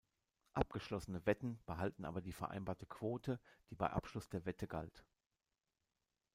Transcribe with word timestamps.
Abgeschlossene 0.53 1.23
Wetten 1.27 1.59
behalten 1.67 2.05
aber 2.05 2.21
die 2.21 2.31
vereinbarte 2.31 2.87
Quote, 2.87 3.39
die 3.69 3.75
bei 3.75 3.91
Abschluss 3.91 4.29
der 4.29 4.45
Wette 4.45 4.65
galt. 4.67 5.05